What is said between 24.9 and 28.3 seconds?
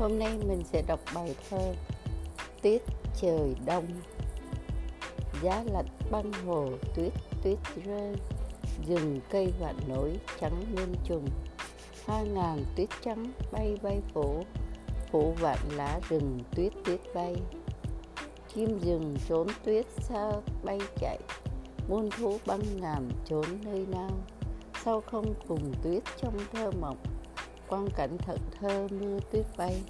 không cùng tuyết trong thơ mộng quang cảnh